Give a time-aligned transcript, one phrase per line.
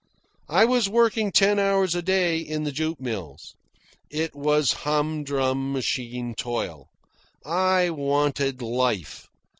[0.49, 3.53] I was working ten hours a day in the jute mills.
[4.09, 6.89] It was hum drum machine toil.
[7.45, 9.27] I wanted life.